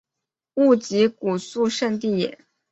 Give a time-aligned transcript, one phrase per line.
[0.55, 2.39] 勿吉古肃慎地也。